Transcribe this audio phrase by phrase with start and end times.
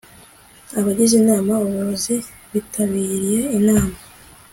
[0.79, 2.15] Abagize Inama y Ubuyobozi
[2.53, 3.95] bitabiriye inama